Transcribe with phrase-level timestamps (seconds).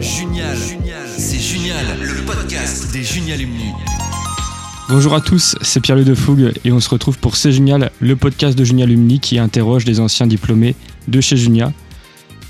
[0.00, 0.56] Junial,
[1.16, 3.72] c'est génial, le podcast des Junialumni.
[4.88, 8.14] Bonjour à tous, c'est Pierre-Louis de Fougue et on se retrouve pour C'est Génial, le
[8.14, 10.76] podcast de Junialumni qui interroge les anciens diplômés
[11.08, 11.72] de chez Junia.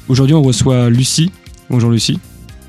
[0.08, 1.32] Aujourd'hui, on reçoit Lucie.
[1.70, 2.20] Bonjour Lucie.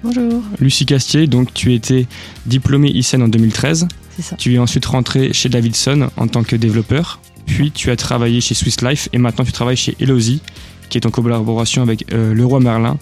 [0.02, 0.42] Bonjour.
[0.60, 2.08] Lucie Castier, donc tu étais
[2.46, 3.86] diplômée ICEN en 2013.
[4.16, 4.38] C'est ça.
[4.38, 7.20] Tu es ensuite rentrée chez Davidson en tant que développeur.
[7.46, 10.42] Puis tu as travaillé chez Swiss Life et maintenant tu travailles chez Elozy,
[10.90, 12.98] qui est en collaboration avec euh, Leroy Merlin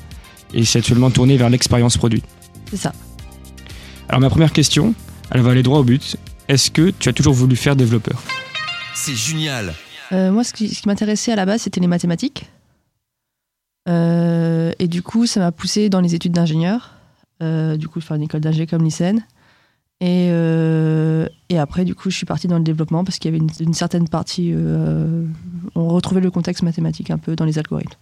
[0.58, 2.24] et c'est actuellement tourné vers l'expérience produit.
[2.70, 2.92] C'est ça.
[4.10, 4.94] Alors ma première question,
[5.32, 6.18] elle va aller droit au but.
[6.50, 8.22] Est-ce que tu as toujours voulu faire développeur?
[8.96, 9.74] C'est génial.
[10.12, 12.50] Euh, moi, ce qui, ce qui m'intéressait à la base, c'était les mathématiques.
[13.88, 16.94] Euh, et du coup, ça m'a poussé dans les études d'ingénieur.
[17.44, 19.24] Euh, du coup, faire une école d'ingé comme lycéenne.
[20.00, 23.36] Et, euh, et après, du coup, je suis partie dans le développement parce qu'il y
[23.36, 24.52] avait une, une certaine partie.
[24.56, 25.24] euh,
[25.76, 28.00] on retrouvait le contexte mathématique un peu dans les algorithmes.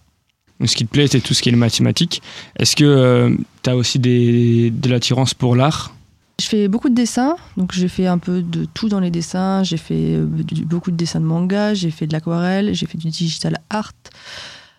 [0.64, 2.22] Ce qui te plaît, c'est tout ce qui est mathématique.
[2.58, 5.94] Est-ce que tu as aussi des, de l'attirance pour l'art?
[6.38, 9.62] Je fais beaucoup de dessins, donc j'ai fait un peu de tout dans les dessins.
[9.62, 10.26] J'ai fait euh,
[10.66, 13.92] beaucoup de dessins de manga, j'ai fait de l'aquarelle, j'ai fait du digital art.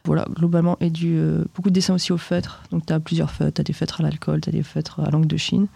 [0.05, 2.63] Voilà, globalement, et du, euh, beaucoup de dessins aussi au feutre.
[2.71, 4.99] Donc tu as plusieurs feutres, tu as des feutres à l'alcool, tu as des feutres
[4.99, 5.67] à langue de Chine.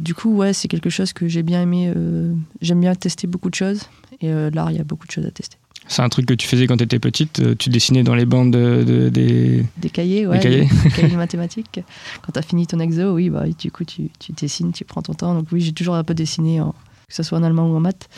[0.00, 1.92] Du coup, ouais, c'est quelque chose que j'ai bien aimé.
[1.94, 3.82] euh, J'aime bien tester beaucoup de choses,
[4.20, 5.56] et euh, l'art, il y a beaucoup de choses à tester.
[5.88, 8.26] C'est un truc que tu faisais quand tu étais petite euh, Tu dessinais dans les
[8.26, 9.64] bandes de- de- des...
[9.76, 10.40] Des cahiers, ouais.
[10.40, 10.68] cahiers.
[10.84, 11.80] Des cahiers de mathématiques.
[12.22, 15.02] Quand tu as fini ton exo, oui, bah, du coup, tu, tu dessines, tu prends
[15.02, 15.34] ton temps.
[15.34, 16.72] Donc oui, j'ai toujours un peu dessiné, en-
[17.08, 18.08] que ce soit en allemand ou en maths.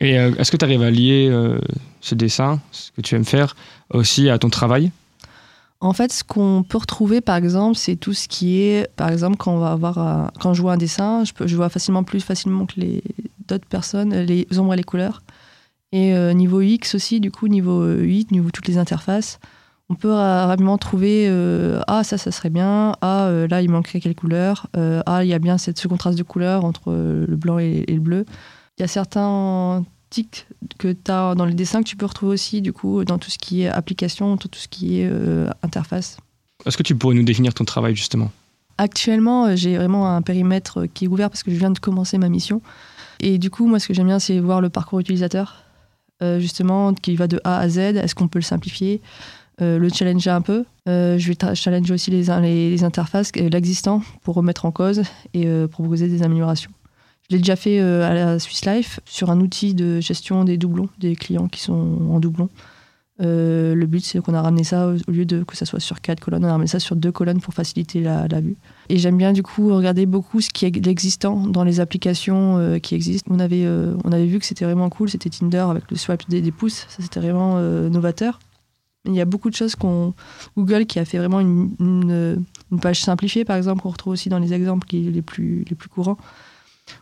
[0.00, 1.58] Et euh, est-ce que tu arrives à lier euh,
[2.00, 3.56] ce dessin, ce que tu aimes faire,
[3.92, 4.90] aussi à ton travail?
[5.80, 9.36] En fait, ce qu'on peut retrouver, par exemple, c'est tout ce qui est, par exemple,
[9.36, 12.04] quand on va avoir, un- quand je vois un dessin, je, peux, je vois facilement
[12.04, 13.02] plus facilement que les
[13.48, 15.22] d'autres personnes les ombres et les couleurs.
[15.92, 19.38] Et euh, niveau UX aussi, du coup, niveau euh, UI, niveau toutes les interfaces,
[19.88, 23.70] on peut ra- rapidement trouver euh, ah ça, ça serait bien, ah euh, là il
[23.70, 26.88] manquerait quelle couleur, euh, ah il y a bien cette, ce contraste de couleur entre
[26.92, 28.26] euh, le blanc et, et le bleu.
[28.76, 30.46] Il y a certains tics
[30.78, 33.30] que tu as dans les dessins que tu peux retrouver aussi du coup dans tout
[33.30, 36.18] ce qui est application, dans tout ce qui est euh, interface.
[36.66, 38.30] Est-ce que tu pourrais nous définir ton travail justement?
[38.76, 41.78] Actuellement, euh, j'ai vraiment un périmètre euh, qui est ouvert parce que je viens de
[41.78, 42.60] commencer ma mission.
[43.20, 45.64] Et du coup, moi, ce que j'aime bien, c'est voir le parcours utilisateur,
[46.22, 47.78] euh, justement, qui va de A à Z.
[47.78, 49.00] Est-ce qu'on peut le simplifier
[49.60, 50.64] euh, Le challenger un peu?
[50.88, 55.02] Euh, je vais challenger aussi les, les, interfaces, l'existant, pour remettre en cause
[55.34, 56.70] et proposer des améliorations.
[57.30, 60.88] Je l'ai déjà fait à la Swiss Life sur un outil de gestion des doublons,
[60.98, 62.48] des clients qui sont en doublon.
[63.20, 66.00] Euh, le but, c'est qu'on a ramené ça, au lieu de que ça soit sur
[66.00, 68.56] quatre colonnes, on a ramené ça sur deux colonnes pour faciliter la, la vue.
[68.88, 72.78] Et j'aime bien du coup regarder beaucoup ce qui est l'existant dans les applications euh,
[72.78, 73.30] qui existent.
[73.34, 76.28] On avait, euh, on avait vu que c'était vraiment cool, c'était Tinder avec le swipe
[76.28, 78.38] des, pouces, ça c'était vraiment euh, novateur.
[79.04, 80.14] Il y a beaucoup de choses qu'on
[80.56, 84.28] Google qui a fait vraiment une, une, une page simplifiée par exemple qu'on retrouve aussi
[84.28, 86.18] dans les exemples qui, les, plus, les plus courants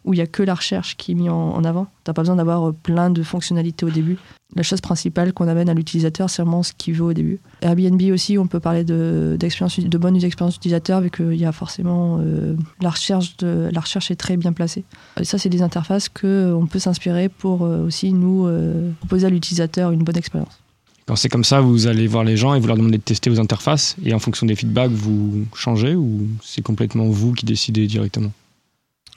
[0.05, 1.87] où il y a que la recherche qui est mise en, avant.
[2.05, 4.19] T'as pas besoin d'avoir euh, plein de fonctionnalités au début.
[4.55, 7.41] La chose principale qu'on amène à l'utilisateur, c'est vraiment ce qu'il veut au début.
[7.63, 12.19] Airbnb aussi, on peut parler de, de bonne expérience utilisateur, vu qu'il y a forcément
[12.21, 14.85] euh, la recherche la recherche est très bien placée.
[15.21, 18.91] Et ça, c'est des interfaces que euh, on peut s'inspirer pour euh, aussi nous euh,
[19.01, 20.61] proposer à l'utilisateur une bonne expérience.
[21.07, 23.31] Quand c'est comme ça, vous allez voir les gens et vous leur demandez de tester
[23.31, 27.87] vos interfaces et en fonction des feedbacks, vous changez ou c'est complètement vous qui décidez
[27.87, 28.33] directement?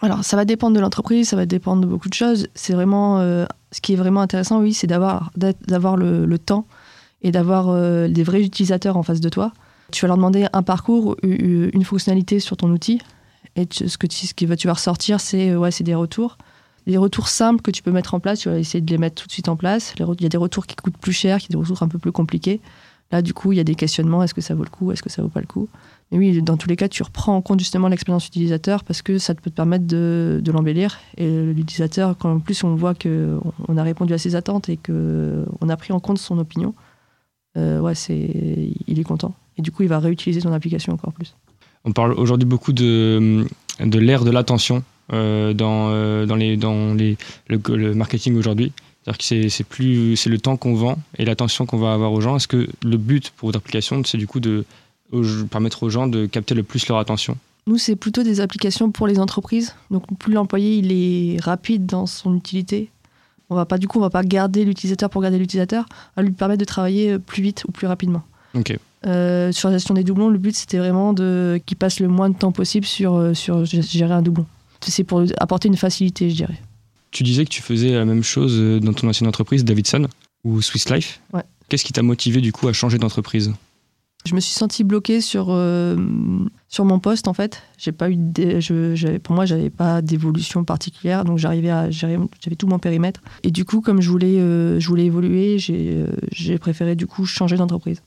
[0.01, 2.47] Alors, ça va dépendre de l'entreprise, ça va dépendre de beaucoup de choses.
[2.55, 6.65] C'est vraiment euh, ce qui est vraiment intéressant, oui, c'est d'avoir d'avoir le, temps
[7.21, 9.51] et d'avoir euh, des vrais utilisateurs en face de toi.
[9.91, 13.01] Tu vas leur demander un parcours, une fonctionnalité sur ton outil,
[13.55, 16.37] et ce que tu, qui tu vas ressortir, c'est euh, ouais, c'est des retours.
[16.87, 19.21] Des retours simples que tu peux mettre en place, tu vas essayer de les mettre
[19.21, 19.93] tout de suite en place.
[19.99, 21.99] Il y a des retours qui coûtent plus cher, y a des retours un peu
[21.99, 22.61] plus compliqués.
[23.11, 24.91] Là, du coup, il y a des questionnements est-ce que ça vaut le coup?
[24.91, 25.67] Est-ce que ça vaut pas le coup?
[26.11, 29.35] Oui, dans tous les cas, tu reprends en compte justement l'expérience utilisateur parce que ça
[29.35, 30.99] peut te permettre de, l'embellir.
[31.17, 34.77] Et l'utilisateur, quand en plus on voit qu'on on a répondu à ses attentes et
[34.77, 36.73] qu'on a pris en compte son opinion,
[37.57, 39.35] euh, ouais, c'est, il est content.
[39.57, 41.35] Et du coup, il va réutiliser ton application encore plus.
[41.85, 43.45] On parle aujourd'hui beaucoup de,
[43.79, 44.83] l'ère de l'attention
[45.13, 48.71] euh, dans, euh, le, marketing aujourd'hui.
[49.03, 52.35] C'est-à-dire que c'est, le temps qu'on vend et l'attention qu'on va avoir aux gens.
[52.35, 54.65] Est-ce que le but pour votre application, c'est du coup de
[55.49, 59.07] permettre aux gens de capter le plus leur attention Nous, c'est plutôt des applications pour
[59.07, 59.75] les entreprises.
[59.91, 62.89] Donc, plus l'employé il est rapide dans son utilité,
[63.49, 65.85] on va pas du coup, on va pas garder l'utilisateur pour garder l'utilisateur,
[66.15, 68.23] on va lui permettre de travailler plus vite ou plus rapidement.
[68.53, 68.77] Ok.
[69.05, 72.29] Euh, sur la gestion des doublons, le but c'était vraiment de qu'il passe le moins
[72.29, 74.45] de temps possible sur euh, sur gérer un doublon.
[74.81, 76.59] C'est pour apporter une facilité, je dirais.
[77.11, 80.07] Tu disais que tu faisais la même chose euh, dans ton ancienne entreprise, Davidson
[80.43, 81.21] ou Swiss Life.
[81.33, 81.43] Ouais.
[81.69, 83.53] Qu'est-ce qui t'a motivé du coup à changer d'entreprise?
[84.25, 85.95] Je me suis sentie bloquée sur, euh,
[86.67, 87.63] sur mon poste en fait.
[87.77, 92.17] J'ai pas eu je, pour moi, j'avais pas d'évolution particulière, donc j'arrivais à j'avais
[92.57, 93.21] tout mon périmètre.
[93.43, 97.25] Et du coup, comme je voulais, euh, je voulais évoluer, j'ai, euh, préféré du coup
[97.25, 98.03] changer d'entreprise.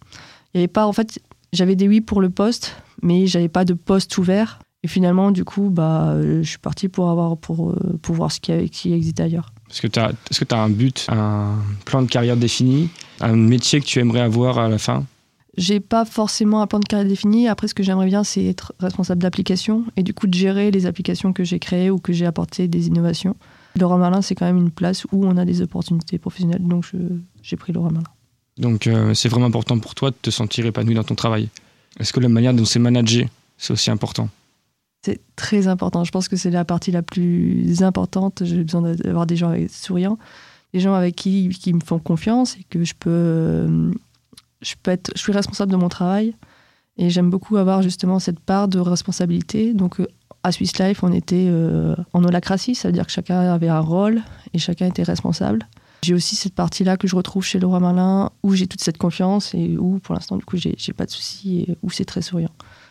[0.52, 1.18] Il y avait pas, en fait,
[1.54, 4.58] j'avais des oui pour le poste, mais j'avais pas de poste ouvert.
[4.84, 8.40] Et finalement, du coup, bah, euh, je suis partie pour avoir, pour, pour voir ce
[8.40, 9.52] qui, qui existe ailleurs.
[9.70, 11.54] Est-ce que tu as, tu as un but, un
[11.86, 15.04] plan de carrière défini, un métier que tu aimerais avoir à la fin?
[15.58, 17.46] J'ai pas forcément un plan de carrière défini.
[17.46, 20.86] Après, ce que j'aimerais bien, c'est être responsable d'application et du coup de gérer les
[20.86, 23.36] applications que j'ai créées ou que j'ai apportées des innovations.
[23.78, 26.86] Laurent Merlin, c'est quand même une place où on a des opportunités professionnelles, donc
[27.42, 28.08] j'ai pris Laurent Merlin.
[28.58, 31.48] Donc euh, c'est vraiment important pour toi de te sentir épanoui dans ton travail.
[31.98, 34.28] Est-ce que la manière dont c'est managé, c'est aussi important?
[35.04, 36.04] C'est très important.
[36.04, 38.42] Je pense que c'est la partie la plus importante.
[38.44, 40.18] J'ai besoin d'avoir des gens souriants,
[40.72, 43.90] des gens avec qui, qui me font confiance et que je peux, euh,
[44.62, 44.74] je
[45.16, 46.34] suis responsable de mon travail
[46.96, 49.74] et j'aime beaucoup avoir justement cette part de responsabilité.
[49.74, 50.06] Donc euh,
[50.42, 53.80] à Swiss Life, on était euh, en holacratie, ça veut dire que chacun avait un
[53.80, 54.22] rôle
[54.52, 55.66] et chacun était responsable.
[56.04, 59.54] J'ai aussi cette partie-là que je retrouve chez Laura Merlin où j'ai toute cette confiance
[59.54, 62.22] et où pour l'instant du coup j'ai j'ai pas de soucis et où c'est très
[62.22, 62.50] souriant.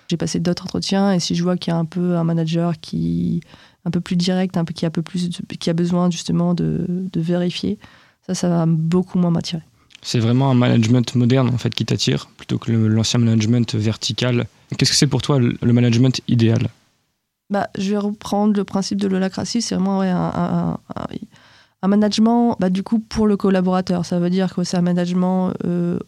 [0.09, 2.79] J'ai passé d'autres entretiens et si je vois qu'il y a un peu un manager
[2.79, 3.41] qui
[3.83, 5.29] un peu plus direct, un peu qui a un peu plus
[5.59, 7.79] qui a besoin justement de vérifier,
[8.25, 9.63] ça ça va beaucoup moins m'attirer.
[10.01, 14.47] C'est vraiment un management moderne en fait qui t'attire plutôt que l'ancien management vertical.
[14.77, 16.69] Qu'est-ce que c'est pour toi le management idéal?
[17.51, 22.99] Bah, je vais reprendre le principe de l'holacratie, c'est vraiment un management bah, du coup
[22.99, 24.05] pour le collaborateur.
[24.05, 25.99] Ça veut dire que c'est un management euh,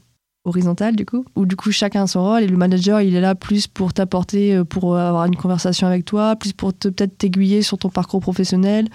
[0.45, 3.22] horizontal du coup, où du coup chacun a son rôle et le manager il est
[3.22, 7.18] là plus pour t'apporter, euh, pour avoir une conversation avec toi, plus pour te peut-être
[7.18, 8.88] t'aiguiller sur ton parcours professionnel.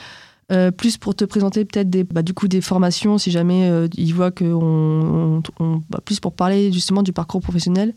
[0.50, 3.86] Euh, plus pour te présenter peut-être des, bah, du coup des formations si jamais euh,
[3.96, 7.94] il voit que on, on- on- bah, plus pour parler justement du parcours professionnel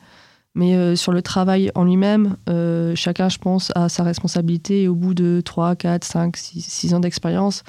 [0.53, 4.81] mais euh, sur le travail en lui-même, euh, chacun, je pense, a sa responsabilité.
[4.83, 7.63] Et au bout de 3, 4, 5, 6, 6 ans d'expérience,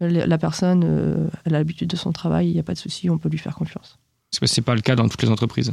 [0.00, 3.16] la personne, elle a l'habitude de son travail, il n'y a pas de souci, on
[3.18, 3.96] peut lui faire confiance.
[4.42, 5.72] C'est pas le cas dans toutes les entreprises.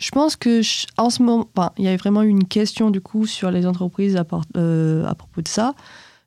[0.00, 0.62] Je pense que
[1.00, 1.48] en ce moment,
[1.78, 5.14] il y avait vraiment eu une question du coup sur les entreprises à, part- à
[5.14, 5.74] propos de ça.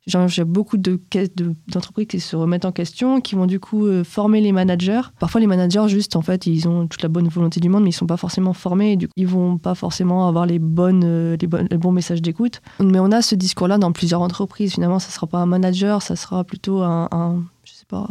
[0.07, 3.85] J'ai beaucoup de que- de- d'entreprises qui se remettent en question, qui vont du coup
[3.85, 5.01] euh, former les managers.
[5.19, 7.89] Parfois, les managers, juste, en fait, ils ont toute la bonne volonté du monde, mais
[7.89, 8.93] ils sont pas forcément formés.
[8.93, 12.61] Et ils vont pas forcément avoir euh, les, bonnes- les bons messages d'écoute.
[12.79, 14.73] Mais on a ce discours-là dans plusieurs entreprises.
[14.75, 18.07] Finalement, ça sera pas un manager, ça sera plutôt un, je sais pas,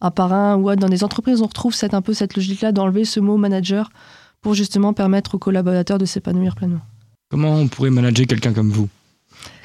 [0.00, 0.80] un parrain ou autre.
[0.80, 3.90] Dans des entreprises, on retrouve cette, un peu cette logique-là d'enlever ce mot manager
[4.40, 6.80] pour justement permettre aux collaborateurs de s'épanouir pleinement.
[7.30, 8.88] Comment on pourrait manager quelqu'un comme vous?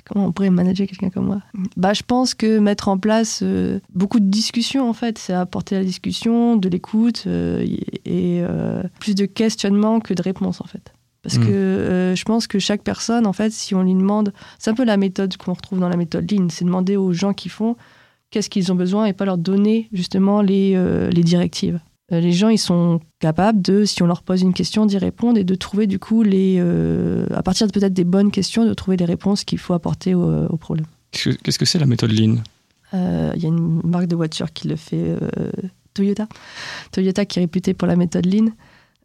[0.07, 1.41] Comment on pourrait manager quelqu'un comme moi
[1.75, 5.75] bah, Je pense que mettre en place euh, beaucoup de discussions, en fait, c'est apporter
[5.75, 7.65] la discussion, de l'écoute euh,
[8.05, 10.93] et euh, plus de questionnement que de réponses, en fait.
[11.23, 11.45] Parce Mm.
[11.45, 14.85] que je pense que chaque personne, en fait, si on lui demande, c'est un peu
[14.85, 17.75] la méthode qu'on retrouve dans la méthode Lean, c'est demander aux gens qui font
[18.29, 20.81] qu'est-ce qu'ils ont besoin et pas leur donner justement les,
[21.11, 21.81] les directives.
[22.13, 25.37] Euh, les gens, ils sont capables de, si on leur pose une question, d'y répondre
[25.37, 28.73] et de trouver du coup, les, euh, à partir de peut-être des bonnes questions, de
[28.73, 30.85] trouver les réponses qu'il faut apporter au, au problème.
[31.11, 32.35] Qu'est-ce que- c'est la méthode Lean?
[32.93, 35.51] Euh, Il y a une marque de voiture qui le fait, euh,
[35.93, 36.27] Toyota.
[36.91, 38.47] Toyota qui est réputée pour la méthode Lean.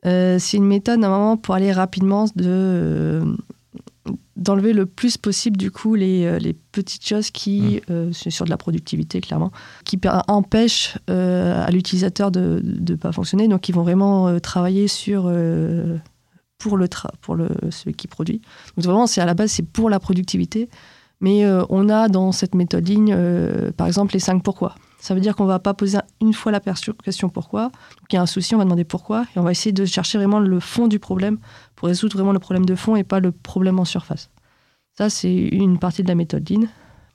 [0.06, 3.24] Euh, c'est une méthode normalement pour aller rapidement de euh,
[4.42, 8.44] d'enlever le plus possible du coup les, euh, les petites choses qui euh, c'est sur
[8.44, 9.52] de la productivité clairement
[9.84, 14.88] qui empêchent euh, à l'utilisateur de ne pas fonctionner donc ils vont vraiment euh, travailler
[14.88, 15.96] sur euh,
[16.58, 18.40] pour le tra- pour le celui qui produit
[18.76, 20.68] donc vraiment c'est à la base c'est pour la productivité
[21.22, 24.74] mais euh, on a dans cette méthode ligne, euh, par exemple, les cinq pourquoi.
[24.98, 27.66] Ça veut dire qu'on va pas poser une fois la question pourquoi.
[27.66, 29.84] Donc il y a un souci, on va demander pourquoi, et on va essayer de
[29.84, 31.38] chercher vraiment le fond du problème
[31.76, 34.30] pour résoudre vraiment le problème de fond et pas le problème en surface.
[35.02, 36.62] Ça, c'est une partie de la méthode Lean.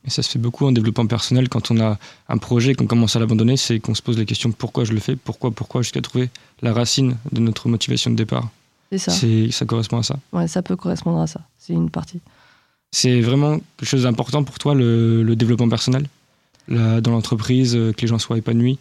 [0.05, 1.97] Et ça se fait beaucoup en développement personnel quand on a
[2.29, 4.93] un projet et qu'on commence à l'abandonner, c'est qu'on se pose la question pourquoi je
[4.93, 6.29] le fais, pourquoi, pourquoi, jusqu'à trouver
[6.61, 8.49] la racine de notre motivation de départ.
[8.91, 9.11] C'est ça.
[9.11, 10.17] C'est- Ça correspond à ça.
[10.33, 11.41] Ouais, ça peut correspondre à ça.
[11.57, 12.21] C'est une partie.
[12.91, 16.07] C'est vraiment quelque chose d'important pour toi, le, le développement personnel
[16.69, 18.79] La- Dans l'entreprise, euh, que les gens soient épanouis?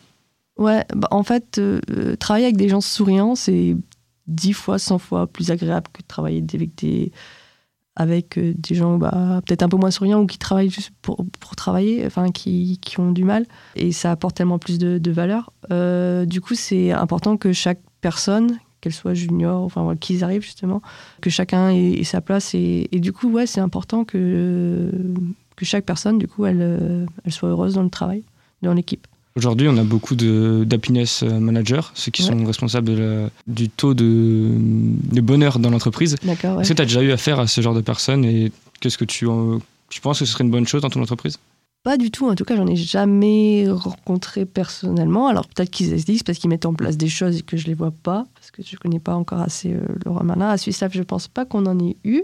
[0.58, 3.76] Ouais, bah, en fait, euh, euh, travailler avec des gens souriants, c'est
[4.26, 7.12] dix fois, cent fois plus agréable que de travailler avec des,
[7.96, 11.24] avec euh, des gens bah, peut-être un peu moins souriants ou qui travaillent juste pour,
[11.56, 13.46] travailler, enfin qui, qui ont du mal.
[13.74, 15.52] Et ça apporte tellement plus de, valeur.
[15.72, 20.82] Euh, du coup, c'est important que chaque personne, qu'elle soit junior, enfin qu'ils arrivent justement,
[21.22, 22.54] que chacun ait, ait sa place.
[22.54, 24.92] Et, et du coup, ouais, c'est important que,
[25.56, 28.24] que chaque personne, du coup, elle, euh, elle soit heureuse dans le travail,
[28.62, 29.06] dans l'équipe.
[29.36, 32.28] Aujourd'hui, on a beaucoup d'happiness managers, ceux qui Ouais.
[32.30, 36.16] sont responsables de la- du taux de, de bonheur dans l'entreprise.
[36.22, 36.62] D'accord, ouais.
[36.62, 38.50] Est-ce que tu as déjà eu affaire à ce genre de personnes et
[38.80, 39.26] qu'est-ce que tu,
[39.90, 41.38] tu penses que ce serait une bonne chose dans ton entreprise?
[41.82, 45.28] Pas du tout, en tout cas, j'en ai jamais rencontré personnellement.
[45.28, 47.74] Alors peut-être qu'ils existent parce qu'ils mettent en place des choses et que je les
[47.74, 50.48] vois pas, parce que je connais pas encore assez euh, Laura Merlin.
[50.48, 52.22] À Suisse je pense pas qu'on en ait eu.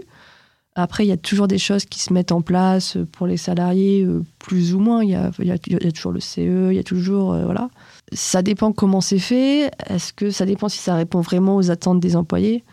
[0.75, 4.03] Après, il y a toujours des choses qui se mettent en place pour les salariés,
[4.03, 5.03] euh, plus ou moins.
[5.03, 5.31] Il y a,
[5.91, 7.33] toujours le CE, il y a toujours.
[7.33, 7.69] euh, voilà.
[8.11, 9.71] Ça dépend comment c'est fait.
[9.87, 12.63] Est-ce que ça dépend si ça répond vraiment aux attentes des employés?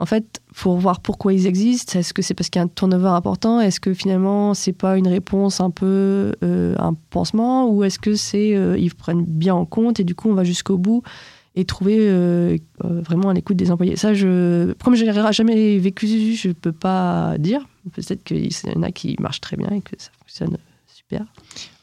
[0.00, 2.68] En fait, pour voir pourquoi ils existent, est-ce que c'est parce qu'il y a un
[2.68, 3.60] turnover important?
[3.60, 7.68] Est-ce que finalement, c'est pas une réponse un peu euh, un pansement?
[7.70, 10.42] Ou est-ce que c'est euh, ils prennent bien en compte et du coup, on va
[10.42, 11.02] jusqu'au bout
[11.56, 13.96] et trouver euh, euh, vraiment à l'écoute des employés.
[13.96, 17.60] Ça, je, comme je n'ai jamais vécu, je peux pas dire.
[17.92, 20.56] Peut-être qu'il y en a qui marchent très bien et que ça fonctionne
[20.86, 21.24] super.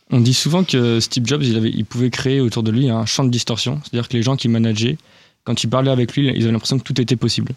[0.09, 3.05] On dit souvent que Steve Jobs, il, avait, il pouvait créer autour de lui un
[3.05, 3.79] champ de distorsion.
[3.83, 4.97] C'est-à-dire que les gens qui manageaient,
[5.45, 7.53] quand tu parlais avec lui, ils avaient l'impression que tout était possible.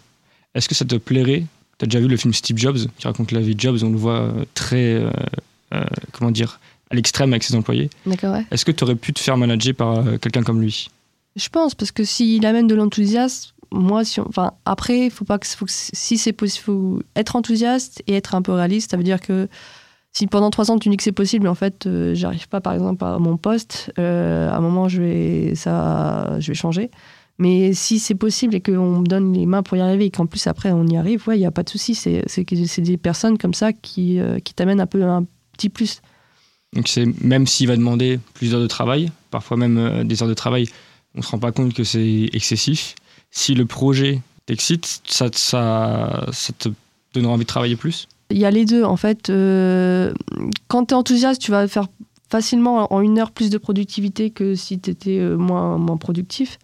[0.53, 1.43] Est-ce que ça te plairait?
[1.79, 3.89] Tu as déjà vu le film Steve Jobs, qui raconte la vie de Jobs, on
[3.89, 5.09] le voit euh, très, euh,
[5.73, 7.89] euh, comment dire, à l'extrême avec ses employés.
[8.05, 8.45] D'accord, ouais.
[8.51, 10.87] Est-ce que tu aurais pu te faire manager par euh, quelqu'un comme lui?
[11.35, 15.65] Je pense, parce que s'il amène de l'enthousiasme, moi, enfin, après, faut pas que, faut
[15.67, 18.91] si c'est possible, faut être enthousiaste et être un peu réaliste.
[18.91, 19.47] Ça veut dire que
[20.13, 22.61] si pendant trois ans tu dis que c'est possible, mais en fait, euh, j'arrive pas,
[22.61, 26.89] par exemple, à mon poste, euh, à un moment, je vais, ça, je vais changer.
[27.37, 30.25] Mais si c'est possible et qu'on me donne les mains pour y arriver et qu'en
[30.25, 31.93] plus après on y arrive, ouais, il n'y a pas de souci.
[31.93, 36.01] C'est c'est des personnes comme ça qui, euh, qui t'amènent un peu un petit plus.
[36.73, 40.29] Donc c'est même s'il va demander plus d'heures de travail, parfois même euh, des heures
[40.29, 40.67] de travail,
[41.15, 42.95] on se rend pas compte que c'est excessif.
[43.31, 46.69] Si le projet t'excite, ça, te
[47.13, 48.07] donnera envie de travailler plus?
[48.29, 48.83] Il y a les deux.
[48.83, 50.13] En fait, euh,
[50.67, 51.87] quand tu es enthousiaste, tu vas faire
[52.29, 56.57] facilement en une heure plus de productivité que si tu étais moins, moins productif.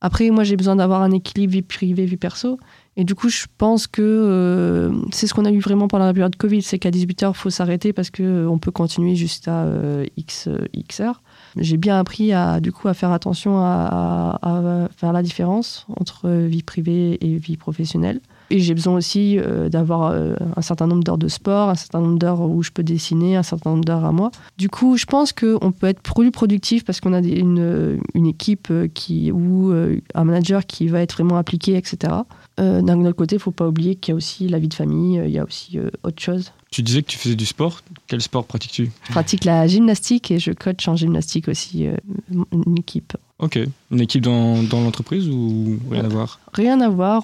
[0.00, 2.58] Après, moi, j'ai besoin d'avoir un équilibre vie privée, vie perso.
[2.96, 6.14] Et du coup, je pense que euh, c'est ce qu'on a eu vraiment pendant la
[6.14, 10.46] période Covid, c'est qu'à 18h, il faut s'arrêter parce qu'on peut continuer jusqu'à euh, X,
[10.46, 11.22] euh, X heures.
[11.56, 16.62] J'ai bien appris à, du coup, à faire attention à, faire la différence entre vie
[16.62, 18.20] privée et vie professionnelle.
[18.50, 22.00] Et j'ai besoin aussi euh, d'avoir euh, un certain nombre d'heures de sport, un certain
[22.00, 24.30] nombre d'heures où je peux dessiner, un certain nombre d'heures à moi.
[24.58, 28.68] Du coup, je pense qu'on peut être plus productif parce qu'on a une, une équipe
[28.70, 32.12] euh, qui, ou euh, un manager qui va être vraiment appliqué, etc.
[32.60, 34.68] Euh, D'un autre côté, il ne faut pas oublier qu'il y a aussi la vie
[34.68, 36.52] de famille, euh, il y a aussi euh, autre chose.
[36.70, 37.82] Tu disais que tu faisais du sport.
[38.06, 38.90] Quel sport pratiques-tu?
[39.06, 41.96] Je pratique la gymnastique et je coach en gymnastique aussi euh,
[42.30, 43.16] une équipe.
[43.40, 43.58] Ok.
[43.90, 46.38] Une équipe dans, dans l'entreprise ou rien à voir?
[46.52, 47.22] Rien à voir,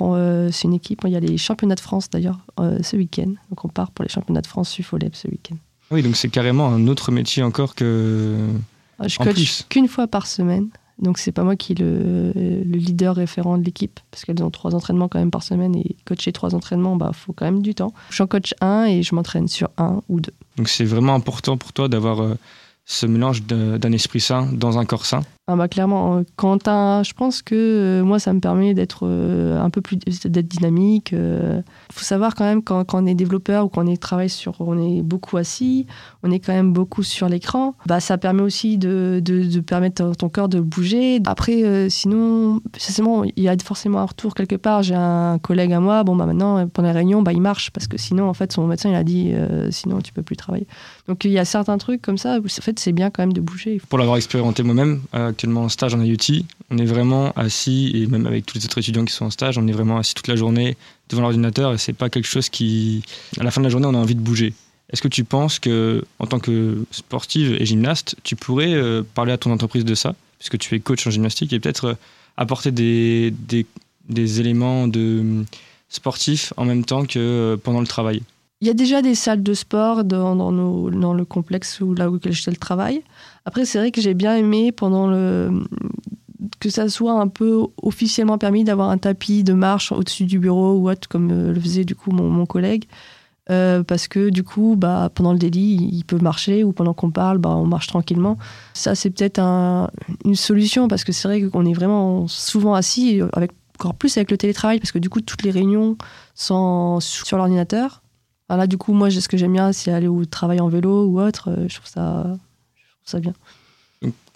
[0.52, 1.02] c'est une équipe.
[1.06, 3.32] Il y a les championnats de France d'ailleurs ce week-end.
[3.48, 5.56] Donc on part pour les championnats de France UFOLEB ce week-end.
[5.92, 8.36] Oui, donc c'est carrément un autre métier encore que.
[9.04, 10.68] Je En coach qu'une fois par semaine.
[11.00, 14.50] Donc c'est pas moi qui est le, le leader référent de l'équipe parce qu'elles ont
[14.50, 17.74] trois entraînements quand même par semaine et coacher trois entraînements, bah faut quand même du
[17.74, 17.92] temps.
[18.10, 20.34] J'en coach un et je m'entraîne sur un ou deux.
[20.56, 22.34] Donc c'est vraiment important pour toi d'avoir euh,
[22.90, 25.22] ce mélange d'un esprit sain dans un corps sain.
[25.46, 29.60] Ah bah clairement, euh, quand je pense que euh, moi ça me permet d'être euh,
[29.60, 31.12] un peu plus d'être dynamique.
[31.12, 34.28] Il faut savoir quand même quand, quand on est développeur ou quand on est travaille
[34.28, 35.86] sur, on est beaucoup assis,
[36.22, 37.74] on est quand même beaucoup sur l'écran.
[37.86, 41.20] Bah ça permet aussi de, de, de permettre ton corps de bouger.
[41.26, 44.82] Après sinon, forcément il y a forcément un retour quelque part.
[44.84, 47.88] J'ai un collègue à moi, bon bah maintenant pendant les réunions bah il marche parce
[47.88, 49.32] que sinon en fait son médecin il a dit
[49.70, 50.68] sinon tu peux plus travailler.
[51.08, 52.38] Donc il y a certains trucs comme ça.
[52.38, 53.80] En fait c'est bien quand même de bouger.
[53.88, 58.06] Pour l'avoir expérimenté moi-même, euh, actuellement en stage en IoT, on est vraiment assis, et
[58.06, 60.28] même avec tous les autres étudiants qui sont en stage, on est vraiment assis toute
[60.28, 60.76] la journée
[61.08, 63.02] devant l'ordinateur et c'est pas quelque chose qui.
[63.38, 64.54] À la fin de la journée, on a envie de bouger.
[64.92, 69.32] Est-ce que tu penses que, en tant que sportive et gymnaste, tu pourrais euh, parler
[69.32, 71.94] à ton entreprise de ça, puisque tu es coach en gymnastique, et peut-être euh,
[72.36, 73.32] apporter des,
[74.08, 75.44] des, éléments de
[75.88, 78.22] sportifs en même temps que pendant le travail?
[78.60, 82.50] Il y a déjà des salles de sport dans, le complexe où, là où je
[82.50, 83.02] le travail.
[83.46, 85.50] Après, c'est vrai que j'ai bien aimé pendant le
[86.58, 90.74] que ça soit un peu officiellement permis d'avoir un tapis de marche au-dessus du bureau
[90.74, 92.84] ou autre, comme euh, le faisait du coup mon, mon collègue.
[93.50, 97.10] Euh, parce que du coup, bah, pendant le délit, il peut marcher ou pendant qu'on
[97.10, 98.38] parle, bah, on marche tranquillement.
[98.74, 99.90] Ça, c'est peut-être un-
[100.24, 104.30] une solution parce que c'est vrai qu'on est vraiment souvent assis, avec, encore plus avec
[104.30, 105.96] le télétravail, parce que du coup, toutes les réunions
[106.34, 107.99] sont sur l'ordinateur.
[108.50, 111.04] Alors là, du coup, moi, ce que j'aime bien, c'est aller au travail en vélo
[111.06, 111.50] ou autre.
[111.50, 112.24] euh, Je trouve ça,
[112.74, 113.32] je trouve ça bien.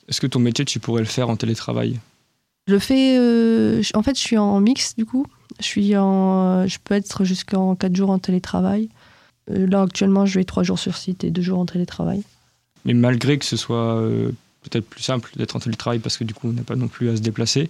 [0.08, 1.98] Est-ce que ton métier, tu pourrais le faire en télétravail?
[2.68, 3.16] Je le fais.
[3.18, 5.26] euh, en fait, je suis en mix, du coup.
[5.58, 8.88] Je, suis en, je peux être jusqu'en 4 jours en télétravail.
[9.50, 12.22] Euh, là, actuellement, je vais 3 jours sur site et 2 jours en télétravail.
[12.84, 14.30] Mais malgré que ce soit euh,
[14.62, 17.08] peut-être plus simple d'être en télétravail parce que du coup, on n'a pas non plus
[17.08, 17.68] à se déplacer.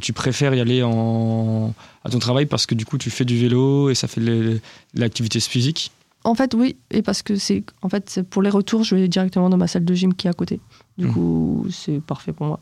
[0.00, 1.72] Tu préfères y aller en,
[2.04, 4.60] à ton travail parce que du coup, tu fais du vélo et ça fait de
[4.94, 5.90] l'activité physique?
[6.24, 9.48] En fait, oui, et parce que c'est en fait, pour les retours, je vais directement
[9.48, 10.60] dans ma salle de gym qui est à côté.
[10.98, 11.12] Du Mhm.
[11.12, 12.60] coup, c'est parfait pour moi.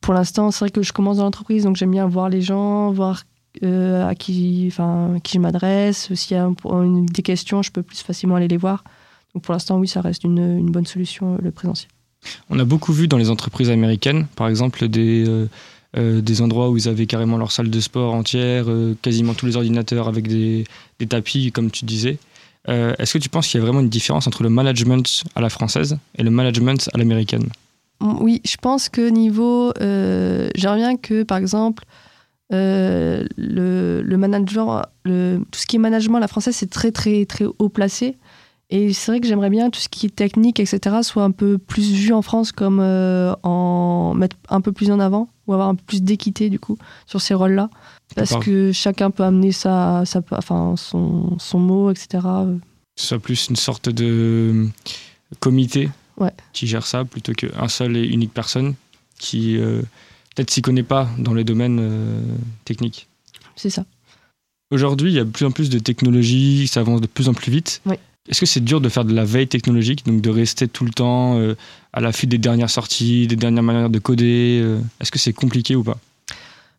[0.00, 2.92] Pour l'instant, c'est vrai que je commence dans l'entreprise, donc j'aime bien voir les gens,
[2.92, 3.24] voir
[3.64, 6.14] euh, à qui, enfin, qui je m'adresse.
[6.14, 8.84] S'il y a une- des questions, je peux plus facilement aller les voir.
[9.34, 11.90] Donc pour l'instant, oui, ça reste une, une bonne solution, euh, le présentiel.
[12.50, 15.48] On a beaucoup vu dans les entreprises américaines, par exemple, des, euh,
[15.98, 19.46] euh, des endroits où ils avaient carrément leur salle de sport entière, euh, quasiment tous
[19.46, 20.64] les ordinateurs avec des,
[21.08, 22.18] tapis, comme tu disais.
[22.68, 25.40] Euh, Est-ce que tu penses qu'il y a vraiment une différence entre le management à
[25.40, 27.48] la française et le management à l'américaine?
[28.00, 29.72] Mm, Oui, je pense que niveau.
[30.54, 31.84] J'aimerais bien que, par exemple,
[32.50, 37.46] le, manager, le, tout ce qui est management à la française, c'est très, très, très
[37.58, 38.16] haut placé.
[38.70, 41.58] Et c'est vrai que j'aimerais bien tout ce qui est technique, etc., soit un peu
[41.58, 42.78] plus vu en France comme
[43.42, 46.78] en mettre un peu plus en avant ou avoir un peu plus d'équité, du coup,
[47.06, 47.70] sur ces rôles-là.
[48.14, 52.06] Parce que chacun peut amener sa, sa, enfin, son, son mot, etc.
[52.22, 52.58] Que
[52.96, 54.66] ce soit plus une sorte de euh,
[55.40, 56.32] comité Ouais.
[56.52, 58.74] qui gère ça plutôt qu'un seul et unique personne
[59.20, 59.82] qui euh,
[60.34, 62.20] peut-être s'y connaît pas dans les domaines euh,
[62.64, 63.06] techniques.
[63.54, 63.84] C'est ça.
[64.72, 67.34] Aujourd'hui, il y a de plus en plus de technologies, ça avance de plus en
[67.34, 67.80] plus vite.
[68.28, 70.90] Est-ce que c'est dur de faire de la veille technologique, donc de rester tout le
[70.90, 71.54] temps euh,
[71.92, 75.76] à l'affût des dernières sorties, des dernières manières de coder euh, Est-ce que c'est compliqué
[75.76, 75.98] ou pas?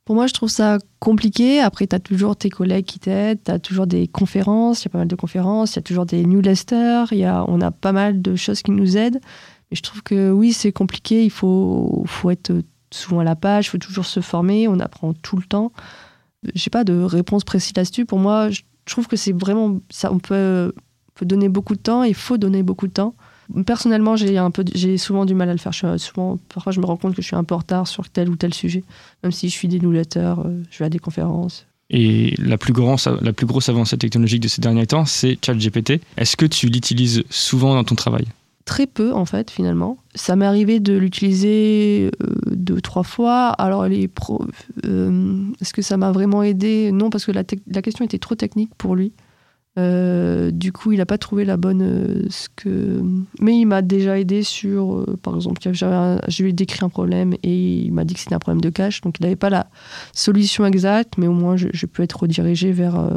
[0.05, 1.59] Pour moi, je trouve ça compliqué.
[1.59, 4.87] Après, tu as toujours tes collègues qui t'aident, tu as toujours des conférences, il y
[4.87, 7.71] a pas mal de conférences, il y a toujours des newsletters, y a, on a
[7.71, 9.19] pas mal de choses qui nous aident.
[9.69, 12.51] Mais je trouve que oui, c'est compliqué, il faut, faut être
[12.91, 15.71] souvent à la page, il faut toujours se former, on apprend tout le temps.
[16.55, 18.05] J'ai pas de réponse précise là-dessus.
[18.05, 20.11] Pour moi, je trouve que c'est vraiment ça.
[20.11, 20.73] On peut,
[21.19, 23.13] peut donner beaucoup de temps, il faut donner beaucoup de temps.
[23.65, 25.71] Personnellement, j'ai un peu, j'ai souvent du mal à le faire.
[25.71, 28.09] Je souvent, parfois, je me rends compte que je suis un peu en retard sur
[28.09, 28.83] tel ou tel sujet,
[29.23, 31.65] même si je suis des newsletters, euh, je vais à des conférences.
[31.89, 35.99] Et la plus, grosse, la plus grosse avancée technologique de ces derniers temps, c'est ChatGPT.
[36.17, 38.25] Est-ce que tu l'utilises souvent dans ton travail?
[38.65, 39.97] Très peu, en fait, finalement.
[40.13, 43.47] Ça m'est arrivé de l'utiliser euh, deux, trois fois.
[43.47, 44.45] Alors, les pro,
[44.85, 46.91] euh, est-ce que ça m'a vraiment aidé?
[46.91, 49.11] Non, parce que la question était trop technique pour lui.
[49.77, 51.81] Euh, du coup, il n'a pas trouvé la bonne.
[51.81, 53.01] euh, ce que...
[53.39, 56.89] Mais il m'a déjà aidé sur, euh, par exemple, un- je lui ai décrit un
[56.89, 59.01] problème et il m'a dit que c'était un problème de cache.
[59.01, 59.67] Donc, il n'avait pas la
[60.13, 63.09] solution exacte, mais au moins, je, peux être redirigé vers,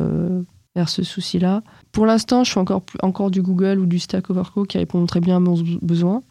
[0.76, 1.62] vers ce souci-là.
[1.90, 5.20] Pour l'instant, je suis encore, encore du Google ou du Stack Overflow qui répond très
[5.20, 6.22] bien à mes besoins.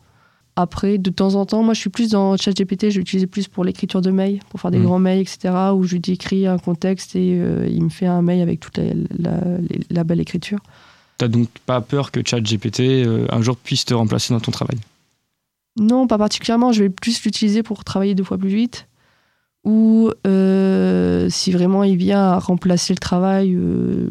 [0.57, 3.63] Après, de temps en temps, moi, je suis plus dans ChatGPT, je l'utilise plus pour
[3.63, 4.83] l'écriture de mails, pour faire des Mhm.
[4.85, 8.21] grands mails, etc., où je lui décris un contexte et euh, il me fait un
[8.21, 8.83] mail avec toute la,
[9.17, 10.59] la- les- la belle écriture.
[11.17, 14.77] T'as donc pas peur que ChatGPT euh, un jour puisse te remplacer dans ton travail?
[15.79, 16.73] Non, pas particulièrement.
[16.73, 18.87] Je vais plus l'utiliser pour travailler deux fois plus vite.
[19.63, 24.09] Ou euh, si vraiment il vient à remplacer le travail, euh,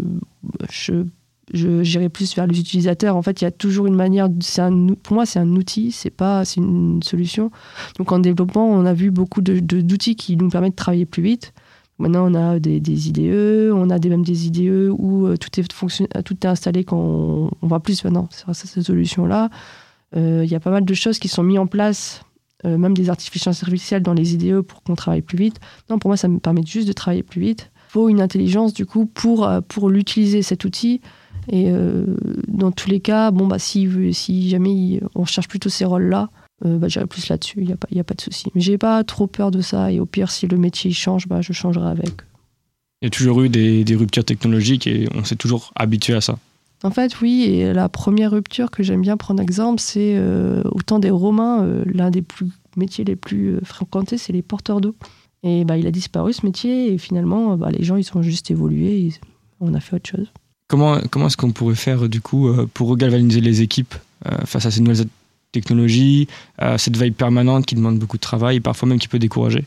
[0.71, 1.05] je-
[1.53, 3.17] j'irai plus vers les utilisateurs.
[3.17, 4.29] En fait, il y a toujours une manière.
[4.59, 7.51] Un, ou- pour moi, c'est un outil, c'est pas une solution.
[7.99, 11.07] Donc, en développement, on a vu beaucoup de- de- d'outils qui nous permettent de travailler
[11.07, 11.53] plus vite.
[11.99, 15.71] Maintenant, on a des, IDE, on a des, même des IDE où euh, tout, est
[15.73, 19.51] fonction- tout est installé quand on, on va plus maintenant sur cette solution-là.
[20.17, 22.23] Euh, Il y a pas mal de choses qui sont mises en place,
[22.65, 25.61] euh, même des artificiels artificielles dans les IDE pour qu'on travaille plus vite.
[25.91, 27.71] Non, pour moi, ça me permet juste de travailler plus vite.
[27.91, 31.01] Il faut une intelligence, du coup, pour, euh, pour l'utiliser, cet outil.
[31.49, 32.05] Et euh,
[32.49, 36.31] dans tous les cas, bon, bah, si, si jamais il- on cherche plutôt ces rôles-là,
[36.65, 38.47] euh, bah, j'irai plus là-dessus, il n'y a, pas- y a pas de souci.
[38.55, 39.91] Mais j'ai pas trop peur de ça.
[39.91, 42.11] Et au pire, si le métier il change, bah, je changerai avec.
[43.03, 46.21] Il y a toujours eu des, des ruptures technologiques et on s'est toujours habitué à
[46.21, 46.39] ça.
[46.83, 50.81] En fait, oui, et la première rupture que j'aime bien prendre exemple, c'est euh, au
[50.83, 54.95] temps des Romains, euh, l'un des plus métiers les plus fréquentés, c'est les porteurs d'eau.
[55.43, 58.51] Et bah, il a disparu ce métier, et finalement, bah, les gens, ils ont juste
[58.51, 59.13] évolué, et
[59.61, 60.31] on a fait autre chose.
[60.71, 64.67] Comment, comment est-ce qu'on pourrait faire du coup euh, pour regalvaniser les équipes euh, face
[64.67, 65.09] à ces nouvelles
[65.51, 66.29] technologies,
[66.77, 69.65] cette veille permanente qui demande beaucoup de travail et parfois même qui peut décourager?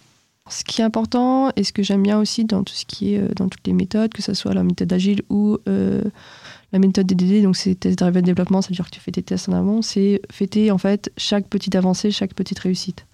[0.49, 3.19] Ce qui est important, et ce que j'aime bien aussi dans tout ce qui est
[3.19, 7.43] euh, dans toutes les méthodes, que ce soit la méthode agile ou la méthode DDD,
[7.43, 10.71] donc c'est test driven développement, c'est-à-dire que tu fais tes tests en amont, c'est fêter
[10.71, 13.05] en fait chaque petite avancée, chaque petite réussite.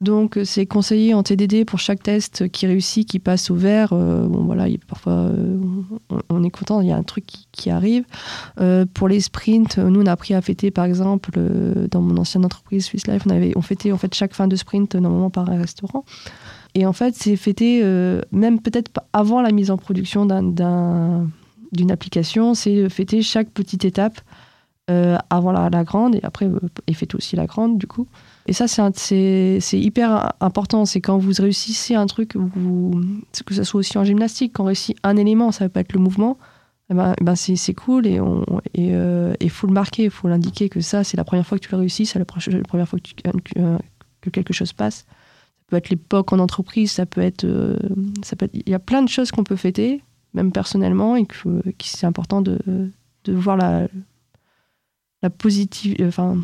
[0.00, 3.90] Donc euh, c'est conseillé en TDD pour chaque test qui réussit, qui passe au vert.
[3.92, 5.56] euh, bon voilà, parfois euh,
[6.28, 8.04] on, est content, il y a un truc qui, arrive.
[8.92, 11.30] Pour les sprints, nous on a appris à fêter par exemple
[11.90, 14.56] dans mon ancienne entreprise Swiss Life, on avait on fêtait en fait chaque fin de
[14.56, 16.04] sprint normalement par un restaurant.
[16.74, 17.82] Et en fait, c'est fêté
[18.32, 21.28] même peut-être avant la mise en production d'un- d'un-
[21.72, 24.20] d'une application, c'est fêter chaque petite étape
[24.88, 26.50] avant la, la grande, et après,
[26.86, 28.06] et faites aussi la grande, du coup.
[28.46, 30.84] Et ça, c'est hyper important.
[30.84, 32.34] C'est quand vous réussissez un truc,
[33.46, 36.00] que ce soit aussi en gymnastique, quand on réussit un élément, ça peut être le
[36.00, 36.36] mouvement,
[36.90, 38.20] eh ben, eh ben c'est cool et
[38.74, 41.64] il euh, faut le marquer, il faut l'indiquer que ça, c'est la première fois que
[41.64, 42.98] tu le réussis, c'est la, pre- la première fois
[43.56, 43.78] euh,
[44.20, 45.06] que quelque chose passe.
[45.06, 47.44] Ça peut être l'époque en entreprise, ça peut être.
[47.44, 47.78] euh,
[48.22, 50.02] ça peut être- il y a plein de choses qu'on peut fêter,
[50.34, 52.58] même personnellement, et que, c'est important de,
[53.24, 53.88] de voir la,
[55.22, 55.96] la positive.
[56.06, 56.36] Enfin,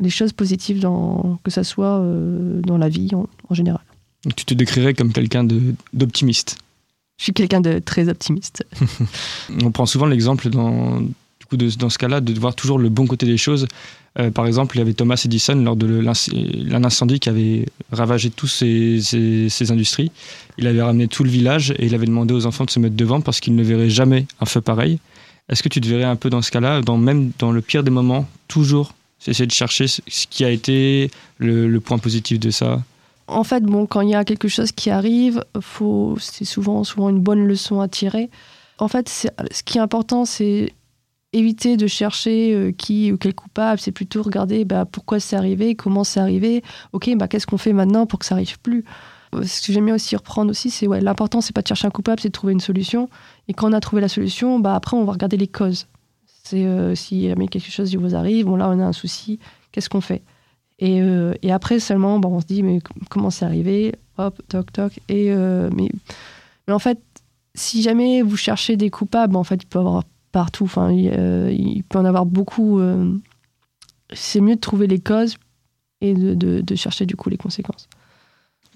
[0.00, 3.80] les choses positives dans, que ça soit euh, dans la vie en, en général.
[4.24, 5.46] Donc, tu te décrirais comme quelqu'un
[5.92, 6.58] d'optimiste.
[7.18, 8.64] Je suis quelqu'un de très optimiste.
[9.62, 12.88] On prend souvent l'exemple dans, du coup, de- dans ce cas-là de voir toujours le
[12.88, 13.66] bon côté des choses.
[14.18, 17.66] Euh, par exemple, il y avait Thomas Edison lors de l'inc- l'un incendie qui avait
[17.90, 20.10] ravagé toutes ces industries.
[20.58, 22.94] Il avait ramené tout le village et il avait demandé aux enfants de se mettre
[22.96, 24.98] devant parce qu'ils ne verraient jamais un feu pareil.
[25.48, 27.82] Est-ce que tu te verrais un peu dans ce cas-là, dans, même dans le pire
[27.82, 28.94] des moments, toujours
[29.30, 32.82] essayer de chercher ce qui a été le, point positif de ça
[33.28, 35.44] En fait, bon, quand il y a quelque chose qui arrive,
[36.18, 38.30] c'est souvent, souvent une bonne leçon à tirer.
[38.78, 40.72] En fait, c'est- ce qui est important, c'est
[41.32, 43.80] éviter de chercher euh, qui ou quel coupable.
[43.80, 46.62] C'est plutôt regarder bah, pourquoi c'est arrivé, comment c'est arrivé.
[46.92, 48.84] Ok, bah, qu'est-ce qu'on fait maintenant pour que ça arrive plus?
[49.34, 51.86] Euh, Ce que j'aime bien aussi reprendre aussi, c'est ouais, l'important, c'est pas de chercher
[51.86, 53.08] un coupable, c'est de trouver une solution.
[53.48, 55.86] Et quand on a trouvé la solution, bah, après, on va regarder les causes.
[56.44, 59.38] C'est euh, si jamais quelque chose vous arrive, bon là, on a un souci,
[59.70, 60.22] qu'est-ce qu'on fait?
[60.78, 63.94] Et, euh, et après seulement, bon, on se dit, mais comment c'est arrivé?
[64.18, 64.98] Hop, toc, toc.
[65.08, 65.88] Et, euh, mais,
[66.66, 66.98] mais en fait,
[67.54, 70.02] si jamais vous cherchez des coupables, en fait, il peut y avoir
[70.32, 70.64] partout.
[70.64, 72.80] Enfin, il, peut en avoir beaucoup.
[72.80, 73.12] euh,
[74.12, 75.36] c'est mieux de trouver les causes
[76.00, 77.88] et de, de- de chercher du coup les conséquences.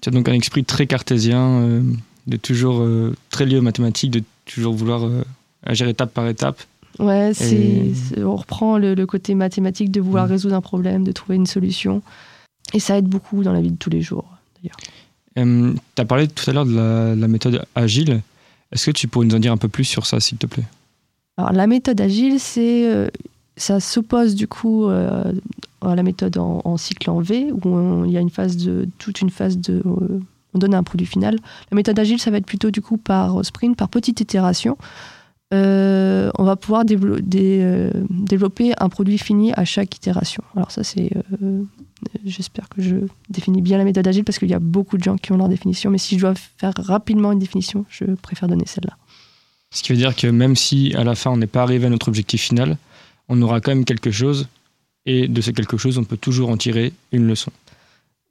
[0.01, 1.81] Tu as donc un esprit très cartésien,
[2.27, 2.87] de toujours
[3.29, 5.09] très lié aux mathématiques, de toujours vouloir
[5.63, 6.61] agir étape par étape.
[6.99, 10.31] Ouais, Et- on reprend le, le côté mathématique de vouloir Mm.
[10.31, 12.01] résoudre un problème, de trouver une solution.
[12.73, 14.25] Et ça aide beaucoup dans la vie de tous les jours.
[15.35, 15.41] tu
[15.97, 18.21] as parlé tout à l'heure de la, la méthode agile.
[18.71, 20.65] Est-ce que tu pourrais nous en dire un peu plus sur ça, s'il te plaît?
[21.37, 23.07] Alors la méthode agile, c'est euh,
[23.55, 25.31] ça s'oppose du coup euh,
[25.81, 28.87] à la méthode en, en cycle en V où il y a une phase de
[28.97, 30.19] toute une phase de euh,
[30.53, 31.35] on donne un produit final.
[31.71, 34.77] La méthode agile, ça va être plutôt du coup par sprint, par petite itération.
[35.53, 40.43] Euh, on va pouvoir euh, développer un produit fini à chaque itération.
[40.55, 41.09] Alors ça, c'est,
[41.41, 41.63] euh,
[42.25, 42.95] j'espère que je
[43.29, 45.47] définis bien la méthode agile parce qu'il y a beaucoup de gens qui ont leur
[45.47, 45.89] définition.
[45.89, 48.97] Mais si je dois faire rapidement une définition, je préfère donner celle-là.
[49.71, 51.89] Ce qui veut dire que même si à la fin on n'est pas arrivé à
[51.89, 52.77] notre objectif final,
[53.29, 54.47] on aura quand même quelque chose,
[55.05, 57.51] et de ce quelque chose, on peut toujours en tirer une leçon.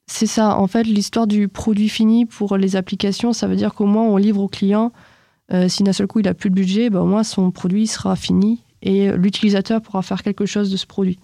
[0.07, 3.87] C'est ça, en fait, l'histoire du produit fini pour les applications, ça veut dire qu'au
[3.87, 4.93] moins on livre au client,
[5.53, 7.87] euh, si d'un seul coup il n'a plus de budget, bah, au moins son produit
[7.87, 11.19] sera fini et l'utilisateur pourra faire quelque chose de ce produit.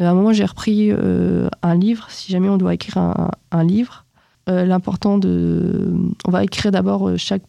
[0.00, 3.64] Euh, à un moment, j'ai repris euh, un livre, si jamais on doit écrire un,
[3.64, 4.04] livre,
[4.46, 5.94] l'important de...
[6.26, 7.42] On va écrire d'abord chaque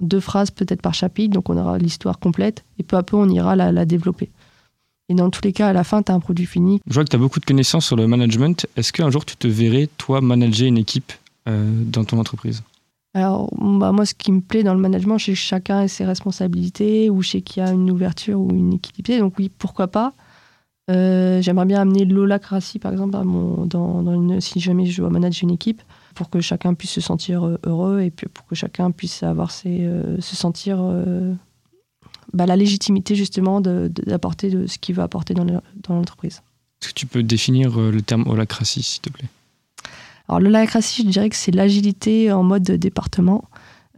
[0.00, 3.28] deux phrases peut-être par chapitre, donc on aura l'histoire complète, et peu à peu on
[3.28, 4.30] ira la, la développer.
[5.10, 7.04] Et dans tous les cas, à la fin, tu as un produit fini Je vois
[7.04, 8.66] que tu as beaucoup de connaissances sur le management.
[8.76, 11.12] Est-ce qu'un jour tu te verrais, toi, manager une équipe
[11.46, 12.62] dans ton entreprise?
[13.14, 16.04] Alors, bah, moi, ce qui me plaît dans le management, c'est que chacun a ses
[16.04, 19.18] responsabilités, ou sais qu'il y a une ouverture ou une équité.
[19.18, 20.14] Donc oui, pourquoi pas.
[20.90, 25.54] Euh, J'aimerais bien amener l'holacratie, par exemple, mon, dans, si jamais je dois manager une
[25.54, 25.82] équipe,
[26.14, 29.84] pour que chacun puisse se sentir euh, heureux et pour que chacun puisse avoir ses,
[29.84, 30.78] euh, se sentir
[32.32, 36.42] bah, la légitimité justement d'apporter de, ce qu'il veut apporter dans le- dans l'entreprise.
[36.82, 39.28] Est-ce que tu peux définir le terme holacratie, s'il te plaît?
[40.30, 43.48] Alors, l'holacratie, je dirais que c'est l'agilité en mode département.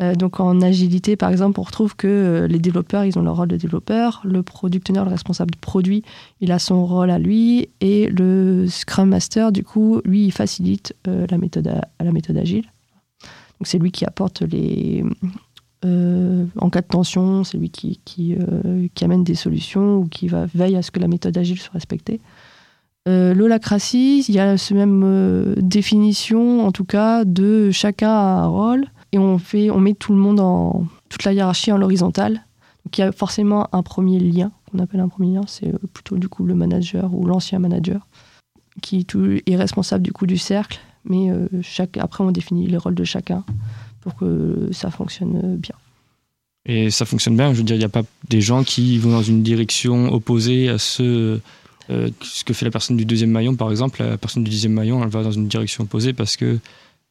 [0.01, 3.37] Euh, donc, en agilité, par exemple, on retrouve que euh, les développeurs, ils ont leur
[3.37, 4.23] rôle de développeur.
[4.25, 6.03] Le product owner, le responsable de produit,
[6.41, 7.69] il a son rôle à lui.
[7.83, 12.65] Et le Scrum Master, du coup, lui, il facilite euh, la, méthode la méthode agile.
[13.61, 15.05] Donc, c'est lui qui apporte les.
[15.85, 20.77] en cas de tension, c'est lui qui, qui amène des solutions ou qui va veille
[20.77, 22.23] à ce que la méthode agile soit respectée.
[23.09, 28.47] Euh, il y a ce même euh, définition, en tout cas, de chacun a un
[28.47, 32.35] rôle et on, fait, on met tout le monde en toute la hiérarchie en l'horizontale.
[32.85, 35.79] Donc il y a forcément un premier lien, qu'on appelle un premier lien, c'est euh,
[35.93, 38.07] plutôt du coup le manager ou l'ancien manager
[38.81, 42.77] qui tout- est responsable du coup du cercle, mais euh, chaque, après on définit les
[42.77, 43.45] rôles de chacun
[44.01, 45.75] pour que ça fonctionne bien.
[46.65, 47.53] Et ça fonctionne bien.
[47.53, 50.69] Je veux dire, il n'y a pas des gens qui vont dans une direction opposée
[50.69, 51.41] à ce,
[51.91, 54.03] euh, ce que fait la personne du deuxième maillon, par exemple.
[54.03, 56.59] La personne du dixième maillon, elle va dans une direction opposée parce que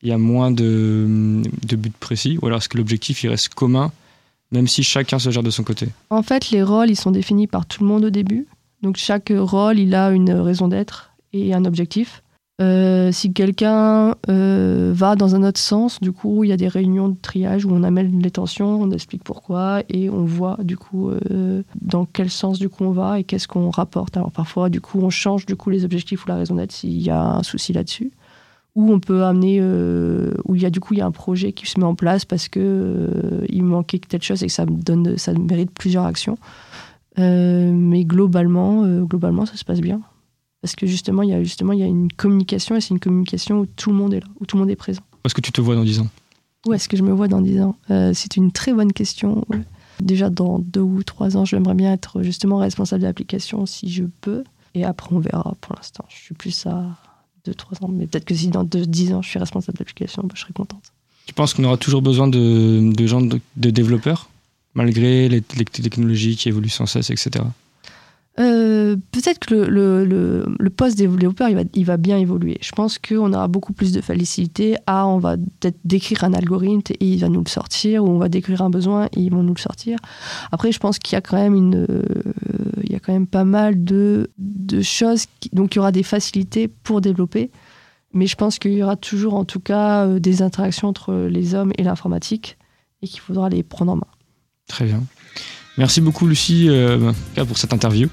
[0.04, 2.40] il y a moins de, de buts précis.
[2.42, 3.92] Ou alors est-ce que l'objectif il reste commun,
[4.52, 5.90] même si chacun se gère de son côté?
[6.10, 8.48] En fait, les rôles, ils sont définis par tout le monde au début.
[8.82, 12.24] Donc chaque rôle, il a une raison d'être et un objectif.
[12.60, 16.68] Euh, si quelqu'un euh, va dans un autre sens, du coup, il y a des
[16.68, 20.78] réunions de triage où on amène les tensions, on explique pourquoi et on voit du
[20.78, 24.16] coup euh, dans quel sens du coup on va et qu'est-ce qu'on rapporte.
[24.18, 27.02] Alors parfois, du coup, on change du coup les objectifs ou la raison d'être s'il
[27.02, 28.12] y a un souci là-dessus.
[28.76, 29.62] Ou on peut amener,
[30.46, 31.96] où il y a du coup il y a un projet qui se met en
[31.96, 34.66] place parce que il manquait telle chose et que ça
[35.18, 36.38] ça mérite plusieurs actions.
[37.18, 40.00] mais globalement, globalement, ça se passe bien.
[40.62, 43.00] Parce que justement, il y a, justement, il y a une communication et c'est une
[43.00, 45.02] communication où tout le monde est là, où tout le monde est présent.
[45.14, 46.08] Où est-ce que tu te vois dans 10 ans?
[46.68, 47.76] Où est-ce que je me vois dans 10 ans?
[47.90, 49.44] Euh, C'est une très bonne question.
[50.02, 54.44] Déjà, dans deux ou trois ans, j'aimerais bien être justement responsable d'application si je peux.
[54.76, 56.06] Et après, on verra pour l'instant.
[56.10, 56.86] Je suis plus à
[57.48, 57.90] 2-3 ans.
[57.92, 60.84] Mais peut-être que si dans 10 ans, je suis responsable d'application, bah, je serai contente.
[61.26, 64.30] Tu penses qu'on aura toujours besoin de, de gens, de, de développeurs,
[64.76, 67.44] malgré les, les technologies qui évoluent sans cesse, etc.
[68.40, 72.58] Euh, peut-être que le, le, le, poste développeur, il va, il va bien évoluer.
[72.62, 76.94] Je pense qu'on aura beaucoup plus de facilité à, on va peut-être décrire un algorithme
[77.00, 79.44] et il va nous le sortir, ou on va décrire un besoin et ils vont
[79.44, 80.00] nous le sortir.
[80.54, 82.04] Après, je pense qu'il y a quand même une, euh,
[82.84, 84.30] il y a quand même pas mal de,
[84.82, 87.52] choses, donc il y aura des facilités pour développer.
[88.14, 91.54] Mais je pense qu'il y aura toujours, en tout cas, euh, des interactions entre les
[91.54, 92.58] hommes et l'informatique
[93.02, 94.08] et qu'il faudra les prendre en main.
[94.68, 95.04] Très bien.
[95.78, 97.14] Merci beaucoup Lucie euh,
[97.48, 98.10] pour cette interview.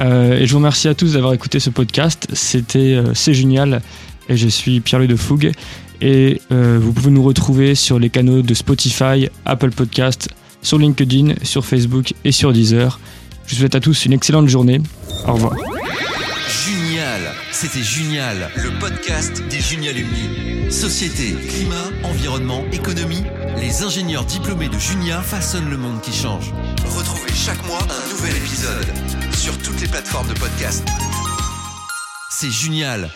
[0.00, 2.28] Euh, et je vous remercie à tous d'avoir écouté ce podcast.
[2.32, 3.80] C'était euh, C'est génial
[4.28, 5.52] et je suis Pierre-Louis de Fougue.
[6.02, 10.28] Et vous pouvez nous retrouver sur les canaux de Spotify, Apple Podcast,
[10.60, 13.00] sur LinkedIn, sur Facebook et sur Deezer.
[13.46, 14.82] Je vous souhaite à tous une excellente journée.
[15.26, 15.56] Au revoir.
[17.58, 20.70] C'était Junial, le podcast des Junialumni.
[20.70, 23.24] Société, climat, environnement, économie,
[23.56, 26.52] les ingénieurs diplômés de Junia façonnent le monde qui change.
[26.84, 28.86] Retrouvez chaque mois un nouvel épisode
[29.34, 30.86] sur toutes les plateformes de podcast.
[32.28, 33.10] C'est Junial,